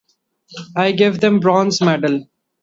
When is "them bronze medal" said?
1.19-2.25